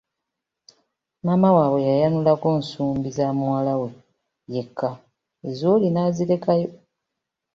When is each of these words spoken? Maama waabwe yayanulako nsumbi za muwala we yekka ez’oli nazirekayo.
Maama 1.25 1.49
waabwe 1.55 1.79
yayanulako 1.89 2.47
nsumbi 2.59 3.09
za 3.17 3.27
muwala 3.37 3.73
we 3.81 3.89
yekka 4.53 4.89
ez’oli 5.49 5.87
nazirekayo. 5.91 6.69